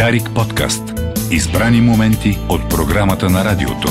[0.00, 0.82] Дарик подкаст.
[1.30, 3.88] Избрани моменти от програмата на радиото.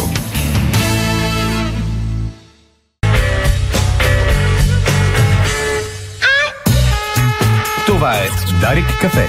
[7.85, 8.27] Това е
[8.61, 9.27] Дарик кафе.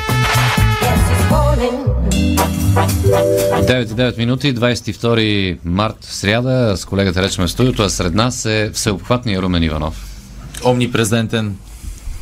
[3.63, 9.43] 9 минути, 22 март, сряда, с колегата речем в студиото, а сред нас е всеобхватния
[9.43, 10.07] Румен Иванов.
[10.65, 11.57] Омнипрезентен.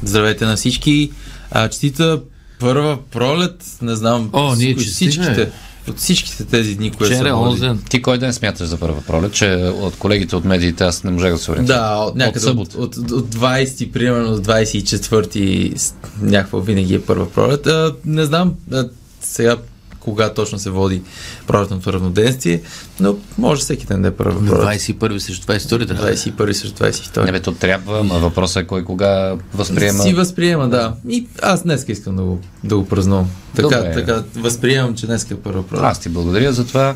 [0.02, 1.12] Здравейте на всички.
[1.50, 2.20] А, честита
[2.60, 5.24] първа пролет, не знам, О, ние от честитаме.
[5.24, 5.50] всичките,
[5.88, 7.60] от всичките тези дни, които са води.
[7.60, 7.82] ден.
[7.90, 11.32] Ти кой ден смяташ за първа пролет, че от колегите от медиите аз не можех
[11.32, 11.80] да се ориентирам?
[11.80, 12.78] Да, от някъде от, събота.
[12.78, 17.66] от, от, от 20, примерно от 24 с- някаква винаги е първа пролет.
[17.66, 18.88] А, не знам а,
[19.20, 19.56] сега
[20.00, 21.02] кога точно се води
[21.46, 22.60] пролетното равноденствие,
[23.00, 24.80] но може всеки ден да е първа На пролет.
[24.80, 25.94] 21 срещу 22 да.
[25.94, 27.24] 21 срещу 22.
[27.24, 30.02] Не бе, то трябва, ма въпросът е кой кога възприема.
[30.02, 30.94] Си възприема, да.
[31.08, 33.30] И аз днес искам да го, да го празнувам.
[33.56, 33.94] Така, Добре.
[33.94, 35.84] така, възприемам, че днес е първа пролет.
[35.84, 36.94] Аз ти благодаря за това.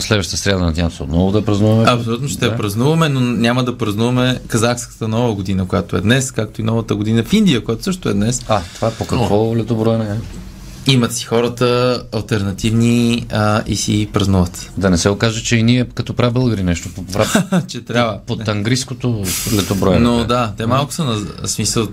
[0.00, 1.84] Следващата среда надявам се отново да празнуваме.
[1.88, 2.56] Абсолютно ще я Да.
[2.56, 7.24] празнуваме, но няма да празнуваме казахската нова година, която е днес, както и новата година
[7.24, 8.42] в Индия, която също е днес.
[8.48, 10.16] А, това по какво летоброене е?
[10.86, 14.70] Имат си хората альтернативни а, и си празнуват.
[14.76, 17.36] Да не се окаже, че и ние като прави българи нещо поправят
[17.68, 18.18] че трябва.
[18.26, 19.22] под английското
[19.54, 19.98] летоброене.
[20.00, 21.88] Но да, те малко са на смисъл.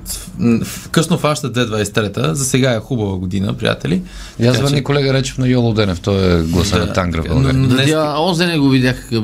[0.91, 2.33] Късно фащат 2023-та.
[2.33, 4.01] За сега е хубава година, приятели.
[4.39, 6.93] И аз Така звънни че- колега Речев на Йоло Денев, той е гласа Да, на
[6.93, 7.53] Тангра в България.
[7.53, 9.21] но- Да, Днес- онзи ден го видях а,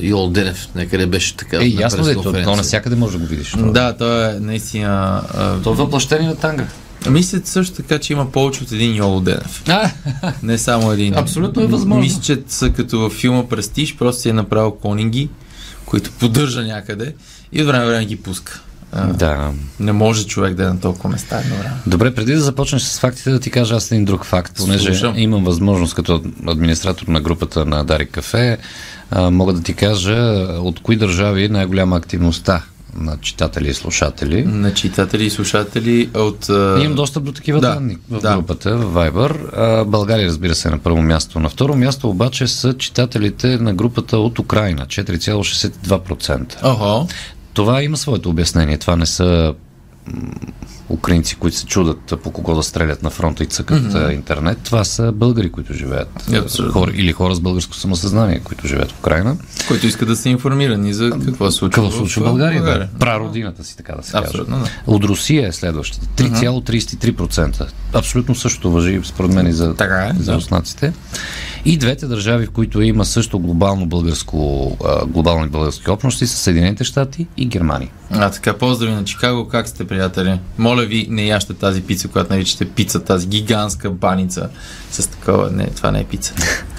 [0.00, 1.56] Йол Денев, някъде беше така.
[1.56, 3.54] Е, ясно да е, то, навсякъде може да го видиш.
[3.58, 4.88] Да, то е наистина.
[5.34, 6.66] А, То е въплъщение на Тангра.
[7.10, 9.62] Мисля също така, че има повече от един Йоло Денев.
[9.68, 9.90] А,
[10.42, 11.14] Не само един.
[11.18, 12.02] Абсолютно е възможно.
[12.02, 15.28] Мисля, че са като във филма Престиж, просто си е направил клонинги,
[15.86, 17.14] които поддържа някъде
[17.52, 18.60] и от време време ги пуска.
[18.92, 19.52] А, да.
[19.80, 21.74] Не може човек да е на толкова места едно време.
[21.86, 25.18] Добре, преди да започнеш с фактите, да ти кажа аз един друг факт, понеже Слушам.
[25.18, 28.58] имам възможност като администратор на групата на Дарик Кафе,
[29.10, 30.16] а, мога да ти кажа
[30.60, 32.62] от кои държави е най-голяма активността
[32.96, 34.44] на читатели и слушатели.
[34.44, 36.48] На читатели и слушатели от...
[36.48, 38.34] а, Имам достъп до такива да, данни в да.
[38.34, 39.36] групата, в Viber.
[39.56, 41.40] А, България, разбира се, е на първо място.
[41.40, 46.64] На второ място обаче са читателите на групата от Украина, 4,62%.
[46.64, 47.08] Охо.
[47.54, 48.78] Това има своето обяснение.
[48.78, 49.54] Това не са
[50.88, 54.14] украинци, които се чудат по кого да стрелят на фронта и цъкат mm-hmm.
[54.14, 54.58] интернет.
[54.64, 56.08] Това са българи, които живеят.
[56.34, 56.72] Абсолютно.
[56.72, 59.36] Хора, или хора с българско самосъзнание, които живеят в Украина.
[59.68, 61.82] Които искат да са информирани за какво се случва.
[61.82, 62.62] Какво се случва в България?
[62.62, 62.88] Да.
[62.98, 64.72] Прародината си, така да се Абсолютно, каже.
[64.86, 66.06] От Русия е следващата.
[66.06, 67.66] 3,33%.
[67.92, 70.92] Абсолютно също въжи, според мен, и за, Така е, за да.
[71.64, 77.26] И двете държави, в които има също глобално българско, глобални български общности, са Съединените щати
[77.36, 77.90] и Германия.
[78.10, 80.38] А така, поздрави на Чикаго, как сте, приятели?
[80.58, 84.48] Моля ви, не ящете тази пица, която наричате пица, тази гигантска баница
[84.90, 85.50] с такова.
[85.50, 86.34] Не, това не е пица.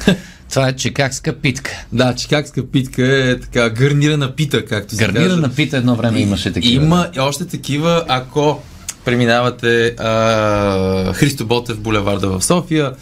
[0.49, 1.71] Това е чикагска питка.
[1.93, 5.13] да, чикагска питка е така гарнирана пита, както се казва.
[5.13, 6.85] Гарнирана пита едно време имаше такива.
[6.85, 8.61] Има и още такива, ако
[9.05, 12.93] преминавате а, Христо Ботев булеварда в София,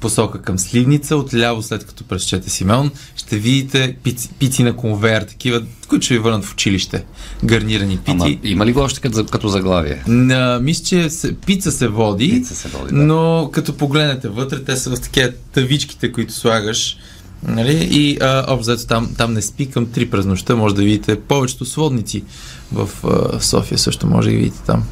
[0.00, 5.62] посока към Сливница, отляво след като пресечете Симеон, ще видите пици, пици на конвейер, такива,
[5.88, 7.04] които ще ви върнат в училище.
[7.44, 8.16] Гарнирани пици.
[8.20, 10.02] Ама, има ли го още като, като заглавие?
[10.06, 13.02] На, мисля, че се, пица се води, Пица се води, да.
[13.02, 16.98] но като погледнете вътре, те са в такива тавичките, които слагаш.
[17.42, 17.88] Нали?
[17.92, 18.18] И
[18.50, 22.24] взето там, там не спи към 3 през нощта, може да видите повечето сводници
[22.72, 24.84] в а, София също може да ги видите там.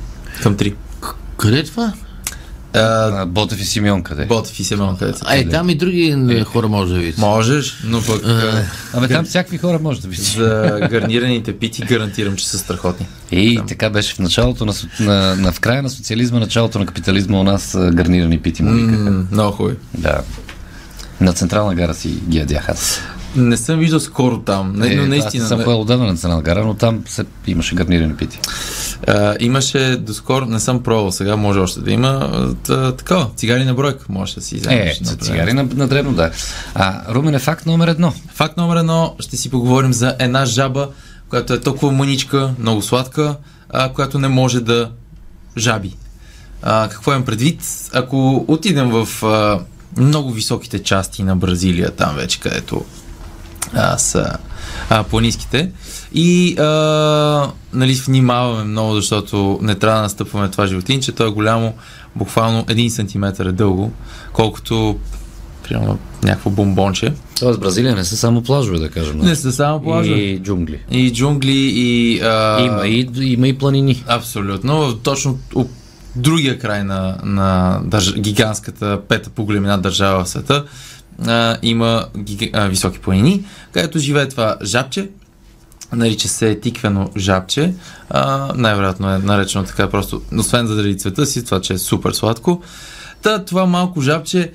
[0.43, 0.75] Към 3.
[1.37, 1.93] Къде е това?
[2.77, 4.27] А, Ботев и Симеон къде?
[4.27, 5.25] Ботев и Семен, където са.
[5.29, 7.21] А, е, там и други е, хора може да видите.
[7.21, 10.35] Можеш, но пък а, Абе там всякакви хора може да видиш.
[10.35, 13.07] за гарнираните пити гарантирам, че са страхотни.
[13.33, 17.41] И така беше в началото на, на, на, в края на социализма, началото на капитализма
[17.41, 19.25] у нас гарнирани пити му викаха.
[19.33, 19.77] Много хубави.
[19.95, 20.21] Да.
[21.21, 23.01] На централна гара си ги ядях аз.
[23.37, 25.43] Не съм виждал скоро там, не, но Е, наистина.
[25.43, 28.39] Аз съм поел отдавна на централна гара, но там се, имаше гарнирани пити.
[29.07, 33.65] А, имаше доскоро, не съм пробвал, сега може още да има а, т- такова, цигари
[33.65, 34.99] на бройка, може да си Е, вземеш.
[34.99, 35.25] за например.
[35.27, 36.31] цигари на, на дребно, да.
[36.75, 38.13] А, Румен е факт номер едно.
[38.29, 40.89] Факт номер едно, ще си поговорим за една жаба,
[41.29, 43.37] която е толкова мъничка, много сладка,
[43.71, 44.91] а, която не може да
[45.57, 45.97] жаби.
[46.63, 47.61] А, какво имам предвид?
[47.93, 49.61] Ако отидем в а,
[49.97, 52.85] много високите части на Бразилия, там вече където
[53.75, 54.37] а, са
[54.91, 55.71] а, планинските,
[56.15, 61.75] и а, нали, внимаваме много, защото не трябва да настъпваме това животинче, то е голямо,
[62.17, 63.93] буквално 1 см е дълго,
[64.33, 64.99] колкото
[65.69, 67.13] примерно някакво бомбонче.
[67.41, 69.19] Тоест Бразилия не са само плажове, да кажем.
[69.19, 70.13] Не са само плажа.
[70.13, 70.81] И, джунгли.
[70.91, 72.21] и джунгли, и...
[72.21, 72.61] А...
[72.61, 74.05] Има, и, има и планини.
[74.07, 74.95] Абсолютно.
[74.95, 75.39] Точно
[76.17, 78.15] другия край на, на държ...
[78.15, 80.65] гигантската пета по големина държава в света
[81.27, 82.47] а, има гига...
[82.53, 85.11] а, високи планини, където живее това жабче,
[85.93, 87.75] нарича се тиквено жабче,
[88.11, 92.63] а, най-вероятно е наречено така просто, освен заради цвета си, това, че е супер сладко.
[93.23, 94.53] Та, това малко жабче,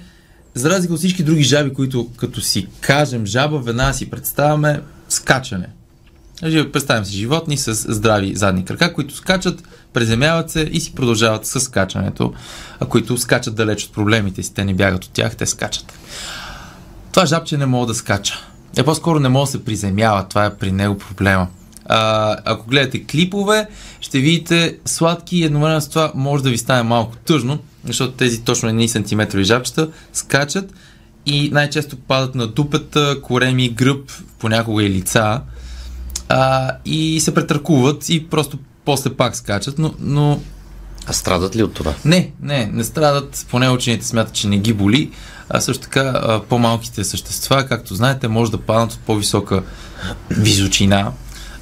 [0.56, 5.68] за разлика от всички други жаби, които като си кажем жаба, веднага си представяме скачане.
[6.40, 11.46] Значи, Представям си животни с здрави задни крака, които скачат, преземяват се и си продължават
[11.46, 12.34] с скачането,
[12.80, 14.54] а които скачат далеч от проблемите си.
[14.54, 15.94] Те не бягат от тях, те скачат.
[17.12, 18.48] Това жабче не мога да скача.
[18.78, 20.28] Е, по-скоро не може да се приземява.
[20.28, 21.48] Това е при него проблема.
[21.86, 23.68] А, ако гледате клипове,
[24.02, 28.42] ще видите сладки и едновременно с това може да ви стане малко тъжно, защото тези
[28.42, 30.74] точно 1 см жабчета скачат
[31.25, 35.42] и най-често падат на дупета, кореми, гръб, понякога и лица
[36.30, 40.40] а, и се претъркуват и просто после пак скачат, но, но
[41.07, 41.94] А страдат ли от това?
[42.06, 45.12] не, не, не страдат, поне учените смятат, че не ги боли,
[45.53, 49.63] а също така по-малките същества, както знаете, може да паднат от по-висока
[50.30, 51.12] височина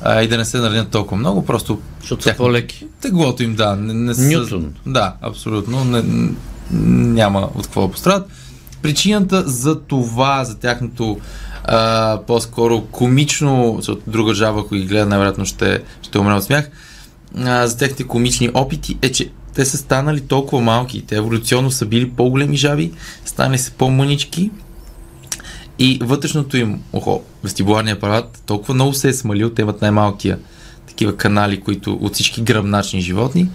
[0.01, 2.87] а, и да не се наранят толкова много, просто Защото са Тяхно- по-леки.
[3.01, 4.21] теглото им, да, не, не са...
[4.21, 4.73] Нютон.
[4.85, 6.03] Да, абсолютно, не,
[7.13, 8.27] няма от какво да пострадат.
[8.81, 11.19] Причината за това, за тяхното
[11.65, 16.69] а, по-скоро комично, защото друга жаба, ако ги гледа, най-вероятно ще, ще умре от смях,
[17.37, 21.85] а, за техните комични опити е, че те са станали толкова малки, те еволюционно са
[21.85, 22.91] били по-големи жаби,
[23.25, 24.51] станали са по-мънички
[25.79, 30.39] и вътрешното им ухо, вестибуларния апарат, толкова много се е смалил, те имат най-малкия
[30.87, 33.49] такива канали, които от всички гръбначни животни,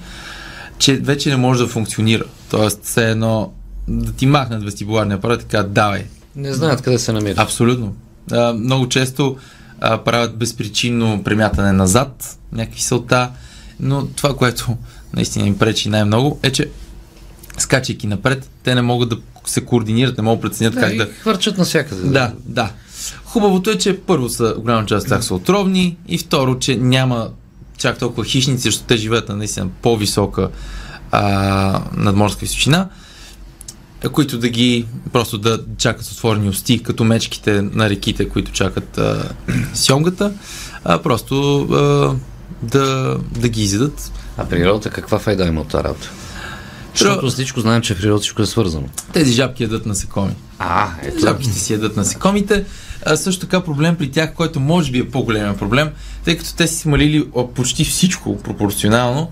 [0.79, 2.25] че вече не може да функционира.
[2.51, 3.53] Тоест, все едно
[3.89, 6.05] да ти махнат вестибуларния апарат кажат, давай,
[6.37, 7.39] Не знаят къде се намират.
[7.39, 7.95] Абсолютно.
[8.33, 9.37] А, много често
[9.81, 13.31] а, правят безпричинно премятане назад, някакви сълта,
[13.81, 14.77] но това, което
[15.17, 16.71] наистина им пречи най-много е, че
[17.59, 21.07] скачайки напред, те не могат да се координират, не могат да преценят как да...
[21.21, 22.09] хвърчат навсякъде.
[22.09, 22.71] Да, да.
[23.25, 27.29] Хубавото е, че първо са, голяма част от тях са отровни и второ, че няма
[27.79, 30.51] чак толкова хищници, защото те живеят на наистина по-висока
[31.11, 32.89] а, надморска височина,
[34.13, 38.99] които да ги просто да чакат с отворени усти, като мечките на реките, които чакат
[38.99, 39.29] а,
[39.75, 40.33] сьомгата,
[40.85, 42.15] а просто а,
[42.63, 44.13] да, да ги изядат.
[44.37, 46.11] А природата каква файда има от тази работа?
[46.95, 48.89] Защото всичко знаем, че в природата всичко е свързано.
[49.13, 50.35] Тези жабки ядат насекоми.
[50.59, 51.19] А, ето.
[51.19, 52.65] Жабките си ядат насекомите.
[53.07, 55.91] А, също така проблем при тях, който може би е по-големия проблем,
[56.25, 59.31] тъй като те си смалили почти всичко пропорционално,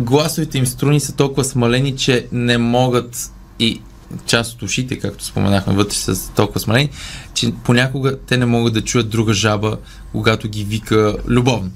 [0.00, 3.80] гласовите им струни са толкова смалени, че не могат и
[4.26, 6.90] част от ушите, както споменахме вътре, са толкова смалени,
[7.34, 9.76] че понякога те не могат да чуят друга жаба,
[10.12, 11.70] когато ги вика любовно.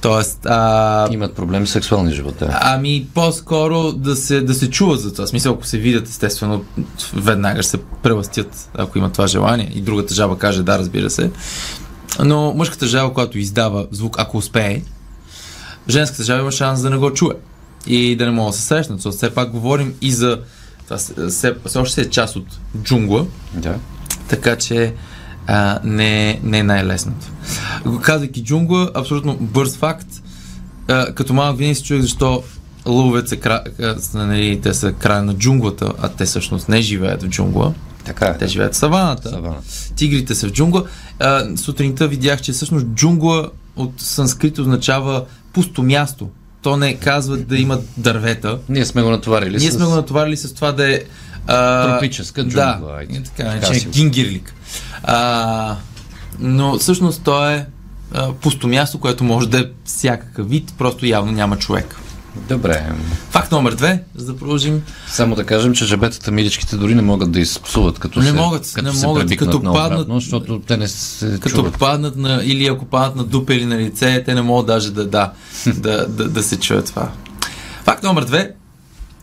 [0.00, 2.34] Тоест, а, Имат проблеми с сексуалния живот.
[2.38, 2.58] Да.
[2.62, 5.26] Ами, по-скоро да се, да се чуват за това.
[5.26, 6.64] В Смисъл, ако се видят, естествено,
[7.14, 9.72] веднага ще се превъстят, ако има това желание.
[9.74, 11.30] И другата жаба каже да, разбира се.
[12.24, 14.82] Но мъжката жаба, която издава звук, ако успее,
[15.88, 17.34] женската жаба има шанс да не го чуе.
[17.86, 18.98] И да не могат да се срещнат.
[18.98, 20.40] Защото все пак говорим и за...
[20.84, 22.46] Това се, все, все още е част от
[22.82, 23.74] джунгла, да.
[24.28, 24.94] така че
[25.46, 27.26] а, не, не е най-лесното.
[28.02, 30.08] Казвайки джунгла, абсолютно бърз факт.
[30.88, 32.42] А, като малък винаги си чуех защо
[32.86, 33.62] лъвовете са, кра...
[33.98, 37.72] са, нали, те са края на джунглата, а те всъщност не живеят в джунгла.
[38.04, 38.38] Така е.
[38.38, 39.30] Те живеят в саваната.
[39.30, 39.56] Савана.
[39.96, 40.84] Тигрите са в джунгла.
[41.18, 46.28] А, сутринта видях, че всъщност джунгла от санскрит означава пусто място.
[46.62, 48.58] То не казва да има дървета.
[48.68, 49.74] Ние сме го натоварили Ние с...
[49.74, 51.02] сме го натоварили с това да е...
[51.46, 53.22] А, Тропическа джунгла, Да, айде.
[53.26, 54.54] така, Така го- гингирлик.
[55.02, 55.76] А,
[56.38, 57.66] но всъщност то е
[58.12, 61.96] а, пусто място, което може да е всякакъв вид, просто явно няма човек.
[62.48, 62.86] Добре.
[63.30, 64.82] Факт номер две, за да продължим.
[65.08, 68.72] Само да кажем, че жабетата миличките дори не могат да изпсуват, като Не се, могат,
[68.74, 71.78] като не се могат, като наобратно, паднат- защото те не се Като чуват.
[71.78, 75.06] паднат на, или ако паднат на дупа или на лице, те не могат даже да,
[75.06, 75.32] да,
[75.68, 77.08] да, да, да се чуят това.
[77.84, 78.52] Факт номер две,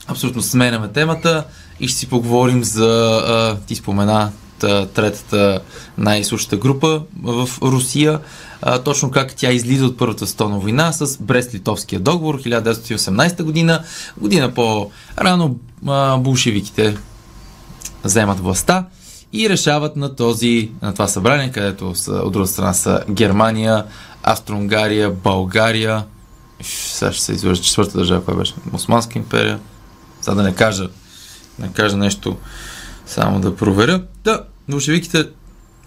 [0.07, 1.43] абсолютно сменяме темата
[1.79, 5.61] и ще си поговорим за, а, ти спомена, та, третата
[5.97, 8.19] най-слушата група в Русия,
[8.61, 13.83] а, точно как тя излиза от Първата световна война с Брест-Литовския договор 1918 година.
[14.17, 15.55] Година по-рано
[15.87, 16.97] а, болшевиките
[18.03, 18.85] вземат властта
[19.33, 23.85] и решават на този, на това събрание, където са, от друга страна са Германия,
[24.23, 26.03] Австро-Унгария, България,
[26.63, 28.53] сега ще се излъжа четвърта държава, коя беше?
[28.73, 29.59] Османска империя.
[30.21, 30.89] Сега да не кажа,
[31.59, 32.37] да кажа нещо,
[33.05, 34.03] само да проверя.
[34.23, 35.29] Да, болшевиките,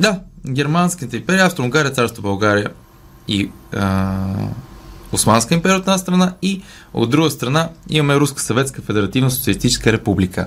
[0.00, 0.20] да,
[0.50, 2.70] Германската империя, Австро-Унгария, Царство България
[3.28, 4.24] и а,
[5.12, 6.62] Османска империя от една страна и
[6.94, 10.46] от друга страна имаме Руска съветска федеративна социалистическа република.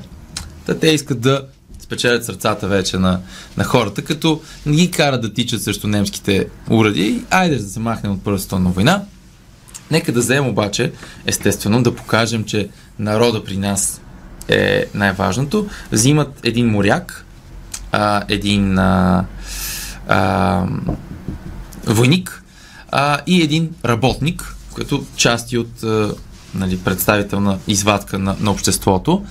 [0.66, 1.46] Та те искат да
[1.80, 3.20] спечелят сърцата вече на,
[3.58, 8.12] на хората, като не ги карат да тичат срещу немските уради айде да се махнем
[8.12, 9.04] от Първата световна война.
[9.92, 10.92] Нека да вземем обаче,
[11.26, 14.02] естествено, да покажем, че народа при нас
[14.50, 15.68] е най-важното.
[15.92, 17.26] Взимат един моряк,
[17.92, 19.26] а, един а,
[20.08, 20.64] а,
[21.86, 22.44] войник
[22.92, 26.14] а, и един работник, като части от а,
[26.56, 29.26] нали, представителна извадка на, на обществото.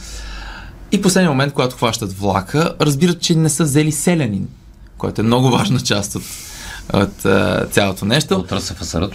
[0.93, 4.49] И последния момент, когато хващат влака, разбират, че не са взели селянин,
[4.99, 6.23] което е много важна част от,
[6.93, 8.35] от а, цялото нещо.
[8.37, 8.53] От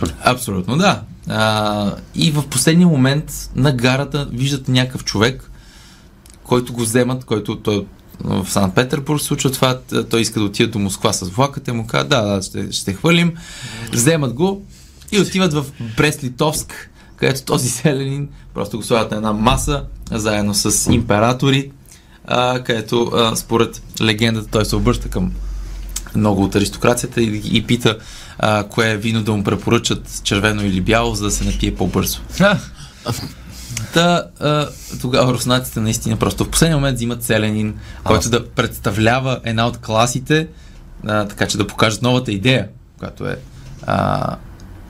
[0.04, 0.14] ли?
[0.24, 1.02] Абсолютно, да.
[1.30, 5.52] А, и в последния момент на гарата виждат някакъв човек,
[6.44, 7.86] който го вземат, който той
[8.20, 11.72] в Санкт Петербург се случва това, той иска да отиде до Москва с влака, те
[11.72, 13.34] му казват, да, да, ще, ще хвърлим,
[13.94, 14.66] вземат го
[15.12, 15.66] и отиват в
[15.98, 21.72] Брест-Литовск, където този селянин просто го слагат на една маса, заедно с императори,
[22.26, 25.32] а, където а, според легендата той се обръща към
[26.16, 27.98] много от аристокрацията и, и пита
[28.40, 32.20] а, кое е вино да му препоръчат червено или бяло, за да се напие по-бързо.
[33.94, 34.68] Та, а,
[35.02, 40.48] тогава руснаците наистина просто в последния момент взимат селянин, който да представлява една от класите,
[41.08, 42.68] а, така че да покажат новата идея,
[43.00, 43.38] която е
[43.88, 44.36] а,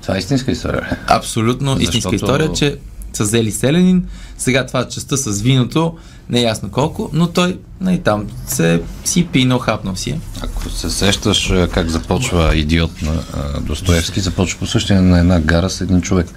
[0.02, 0.98] Това е истинска история.
[1.08, 2.78] абсолютно Защото- истинска история, че
[3.18, 4.06] са взели селянин.
[4.38, 5.94] Сега това частта с виното,
[6.30, 7.58] не е ясно колко, но той
[7.92, 10.10] и там се си пинал, хапнал си.
[10.10, 10.20] е.
[10.42, 13.12] Ако се сещаш а, как започва идиот на
[13.62, 16.28] Достоевски, започва по същия на една гара с един човек.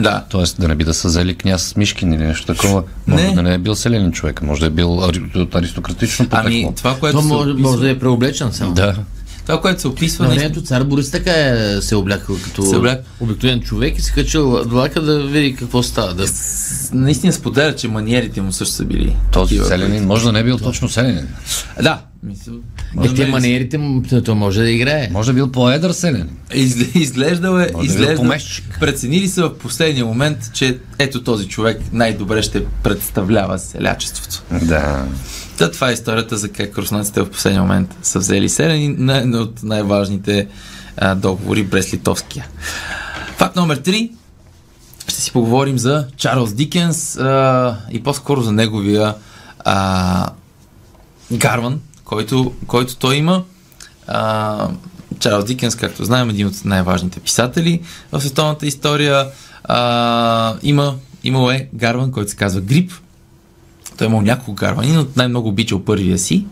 [0.00, 0.24] Да.
[0.28, 2.82] Тоест да не би да са взели княз Мишкин или нещо такова.
[3.06, 3.34] Може Не.
[3.34, 4.92] да не е бил селенин човек, може да е бил
[5.34, 6.46] от аристократично потекло.
[6.46, 8.74] Ами, това, което се може, описва, може да е преоблечен само.
[8.74, 8.96] Да.
[9.42, 12.76] Това, което се описва, На наистина- времето цар Борис така е, се облякал като Се
[12.76, 16.14] обляк- обикновен човек и се качил влака да види какво става.
[16.14, 16.24] Да...
[16.92, 19.16] наистина споделя, че маниерите му също са били.
[19.32, 21.28] Този селянин може да не е бил точно селянин.
[21.82, 22.00] Да.
[22.24, 22.52] Мисля,
[23.04, 25.08] Е, те маниерите му, то- може да играе.
[25.12, 26.28] Може да е бил по-едър селянин.
[26.50, 28.76] Изгле- Изглеждал е, Може да е бил изглежда, помещик.
[28.80, 34.42] преценили са в последния момент, че ето този човек най-добре ще представлява селячеството.
[34.62, 35.04] Да.
[35.58, 39.38] Та, това е историята за как руснаците в последния момент са взели селени на едно
[39.38, 40.48] от най-важните
[40.96, 42.44] а, договори Брест-Литовския.
[43.36, 44.10] Факт номер 3.
[45.08, 49.14] Ще си поговорим за Чарлз Дикенс а, и по-скоро за неговия
[49.58, 50.28] а,
[51.32, 53.44] Гарван, който, който той има.
[54.06, 54.68] А,
[55.18, 57.82] Чарлз Дикенс, както знаем, един от най-важните писатели
[58.12, 59.26] в световната история.
[59.64, 60.94] А, има,
[61.24, 62.92] имал е Гарван, който се казва Грип.
[64.02, 66.44] Той е имал няколко гарвани, но най-много обичал първия си.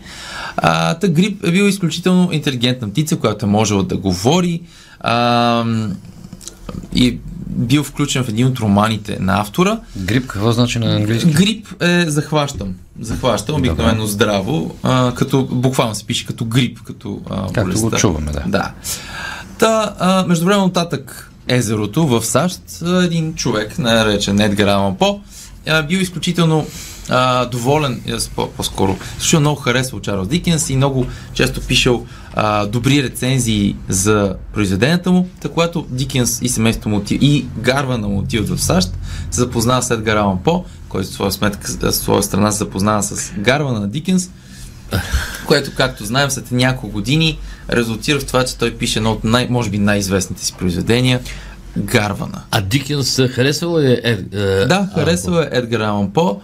[0.57, 4.63] А, та Грип е бил изключително интелигентна птица, която е можела да говори
[5.01, 5.65] а,
[6.95, 9.81] и бил включен в един от романите на автора.
[9.97, 11.31] Грип какво значи на английски?
[11.31, 12.75] Грип е захващам.
[13.01, 17.89] Захващам, обикновено здраво, а, като буквално се пише като грип, като а, Както болестта.
[17.89, 18.43] го чуваме, да.
[18.47, 18.73] Да.
[19.59, 22.61] Та, а, междувременно нататък езерото в САЩ,
[23.03, 25.21] един човек, наречен Едгар По,
[25.69, 26.67] а, бил изключително
[27.09, 28.01] а, доволен,
[28.57, 35.11] по-скоро, защото много харесвал Чарлз Дикенс и много често пишел а, добри рецензии за произведенията
[35.11, 38.93] му, така когато Дикенс и семейството му отив, и Гарвана му отиват в САЩ,
[39.31, 43.03] се запознава с Едгар Алан По, който в своя, сметка, в своя страна се запознава
[43.03, 44.31] с Гарвана на Дикенс,
[45.47, 47.39] което, както знаем, след няколко години
[47.71, 51.21] резултира в това, че той пише едно от най- може би най-известните си произведения
[51.79, 52.43] Гарвана.
[52.51, 54.01] А Дикенс харесвал ли е?
[54.05, 56.41] е, е Да, харесва е Едгар Алан По.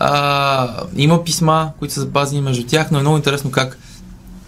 [0.00, 3.78] А, има писма, които са запазени между тях, но е много интересно как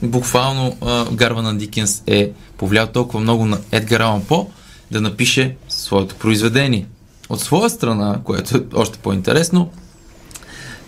[0.03, 4.51] буквално а, Гарвана Дикенс е повлиял толкова много на Едгар Алан По
[4.91, 6.87] да напише своето произведение.
[7.29, 9.71] От своя страна, което е още по-интересно,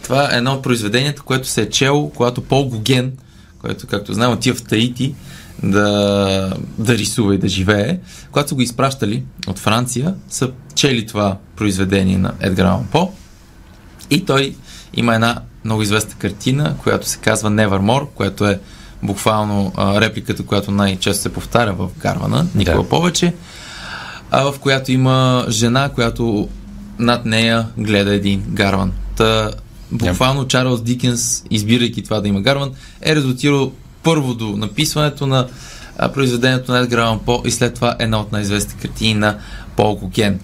[0.02, 3.12] това е едно от произведенията, което се е чело, когато Пол Гоген,
[3.58, 5.14] който, както знаем, отива в Таити
[5.62, 7.98] да, да рисува и да живее,
[8.30, 13.12] когато са го изпращали от Франция, са чели това произведение на Едгар Алан По
[14.12, 14.54] и той
[14.94, 18.60] има една много известна картина, която се казва Nevermore, която е
[19.02, 22.88] буквално а, репликата, която най-често се повтаря в Гарвана, никога Да.
[22.88, 23.34] повече,
[24.30, 26.48] а, в която има жена, която
[26.98, 28.92] над нея гледа един Гарван.
[29.16, 29.50] Та,
[29.92, 32.70] буквално Чарлз Дикенс, избирайки това да има Гарван,
[33.02, 35.46] е резултирал първо до написването на
[35.98, 39.38] а, произведението на Едгар По и след това една от най-известните картини на
[39.76, 40.40] Пол Гоген.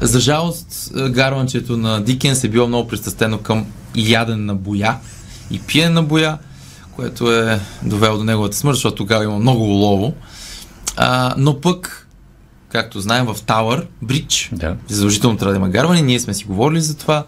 [0.00, 4.96] За жалост, е, гарванчето на Дикенс е било много пристрастено към яден на боя
[5.50, 6.38] и пиене на боя,
[6.92, 10.14] което е довело до неговата смърт, защото тогава има много улово.
[10.96, 12.06] А, но пък
[12.68, 14.76] както знаем, в Тауър, Бридж, Да.
[14.88, 16.02] задължително трябва да има гарване.
[16.02, 17.24] Ние сме си говорили за това.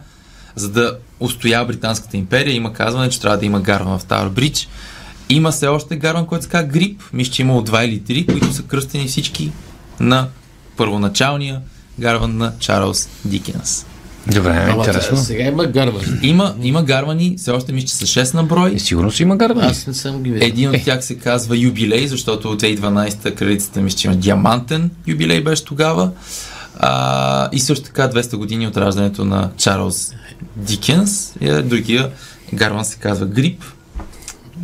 [0.55, 4.69] За да устоя Британската империя, има казване, че трябва да има гарван в Тауър Бридж.
[5.29, 7.03] Има все още гарван, който се казва Грип.
[7.13, 9.53] Мисля, че имало два или три, които са кръстени всички
[10.01, 10.29] на
[10.77, 11.61] първоначалния
[11.99, 13.87] гарван на Чарлз Дикенс.
[14.27, 15.17] Добре, Ама интересно.
[15.17, 16.07] сега има гарвани.
[16.23, 18.71] Има, има гарвани, все още мисля, че са 6 на брой.
[18.71, 19.67] И сигурно си има гарбани.
[19.67, 20.47] Аз не съм ги видел.
[20.47, 25.43] Един от тях се казва юбилей, защото от 2012 кралицата мисля, че има диамантен юбилей
[25.43, 26.11] беше тогава.
[26.79, 30.13] А, и също така 200 години от раждането на Чарлз
[30.57, 31.33] Дикенс.
[31.41, 32.11] И, е, другия
[32.55, 33.65] Гарван се казва Грип.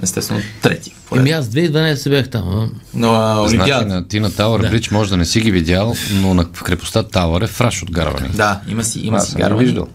[0.03, 0.95] Естествено, трети.
[1.17, 2.49] Еми аз 2012 бях там.
[2.49, 2.69] А?
[2.95, 6.35] Но а, Значи на, ти на Тауър Бридж може да не си ги видял, но
[6.35, 8.29] на в крепостта Тауър е фраш от гарвани.
[8.29, 9.65] Да, има си, има Аз си гарвани.
[9.65, 9.89] виждал.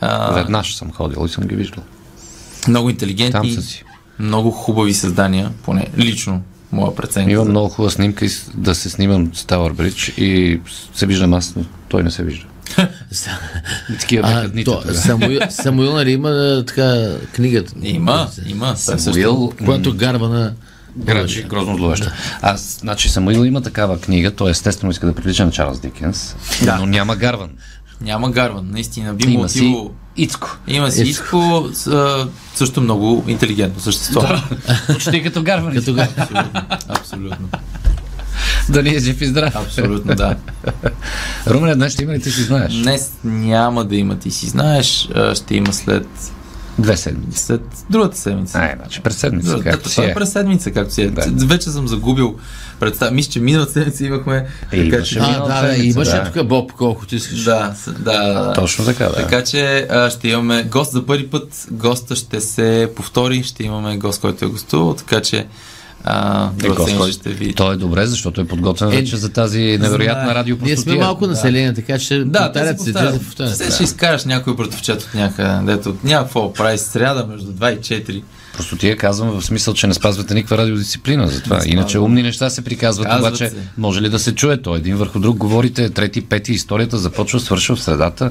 [0.00, 1.84] А, Веднъж съм ходил и съм ги виждал.
[2.68, 3.84] много Там интелигентни, са си.
[4.18, 6.42] много хубави създания, поне лично
[6.72, 7.30] моя преценка.
[7.32, 10.60] Имам много хубава снимка да се снимам с Тауър Бридж и
[10.94, 12.46] се виждам аз, но той не се вижда.
[14.00, 14.82] Такива бяха дните то.
[14.94, 17.72] Самуил, Самуил, нали има така книгата?
[17.82, 18.76] Има, има.
[18.76, 20.52] Самуил, Когато гарвана
[20.96, 22.06] Грачи, грозно зловещо.
[22.42, 26.76] Аз, значи, Самуил има такава книга, той естествено иска да прилича на Чарлз Дикенс, Да.
[26.78, 27.50] но няма гарван.
[28.00, 29.14] Няма гарван, наистина.
[29.14, 29.90] Би му Има си отило...
[30.16, 30.56] Ицко.
[30.66, 31.68] Има си Ицко,
[32.54, 34.22] също много интелигентно същество.
[34.86, 35.74] Почти като гарван.
[35.74, 36.08] като га...
[36.88, 37.48] Абсолютно.
[38.72, 39.56] да ни е жив и здрав.
[39.56, 40.36] Абсолютно, да.
[41.46, 42.72] Румене, днес ще има ли ти си знаеш?
[42.72, 46.06] Днес няма да има, ти си знаеш, а, ще има след,
[46.78, 47.38] Две седмици.
[47.38, 47.60] след
[47.90, 48.58] другата седмица.
[48.58, 50.10] Ай, значи през седмица, Другата- както си това е.
[50.10, 51.10] е през седмица, както си е.
[51.10, 51.46] Да.
[51.46, 52.36] Вече съм загубил
[52.80, 53.10] представа.
[53.10, 54.36] Мисля, че миналата седмица имахме.
[54.36, 54.44] Е,
[54.74, 55.18] така имаше че...
[55.20, 56.24] А, да, да, имаше да.
[56.26, 57.44] тук Боб, колкото искаш.
[57.44, 58.52] Да, с- да, да, да.
[58.52, 59.14] Точно така, да.
[59.14, 61.66] Така че а, ще имаме гост за първи път.
[61.70, 63.42] Госта ще се повтори.
[63.42, 64.94] Ще имаме гост, който е гостувал.
[64.94, 65.46] Така че
[66.04, 66.48] а,
[67.08, 67.54] Е, ще видите.
[67.54, 70.34] Той е добре, защото е подготвен Е, вече за тази невероятна знае.
[70.34, 70.76] радиопростотия.
[70.76, 73.52] Ние сме малко население, така че Да, повтарят се, се се повтарят.
[73.52, 78.02] Все ще изкараш някой братовчет от някъде, дето няма какво прави сряда между 2 и
[78.04, 78.22] 4.
[78.54, 81.60] Просто тия казвам в смисъл, че не спазвате никаква радиодисциплина за това.
[81.66, 83.56] Иначе умни неща се приказват, Казват обаче се.
[83.78, 84.76] може ли да се чуе то?
[84.76, 88.30] Един върху друг говорите, трети, пети, историята започва, свършва в средата.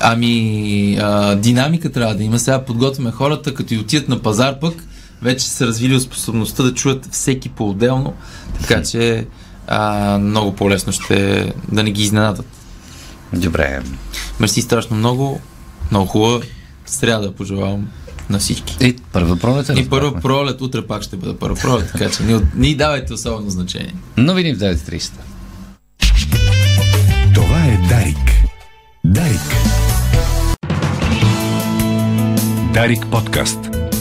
[0.00, 2.38] Ами, а, динамика трябва да има.
[2.38, 4.74] Сега подготвяме хората, като и отидат на пазар пък,
[5.22, 8.14] вече са развили способността да чуят всеки по-отделно,
[8.60, 9.26] така че
[9.66, 12.46] а, много по-лесно ще да не ги изненадат.
[13.32, 13.82] Добре.
[14.40, 15.40] Мерси страшно много,
[15.90, 16.40] много хубава
[16.86, 17.88] сряда пожелавам
[18.30, 18.76] на всички.
[18.80, 22.22] И първа пролет е И първа пролет, утре пак ще бъде първа пролет, така че
[22.22, 23.94] ни, ни давайте особено значение.
[24.16, 25.12] Новини в 9.30.
[27.34, 28.16] Това е Дарик.
[29.04, 29.40] Дарик.
[32.74, 33.69] Дарик подкаст.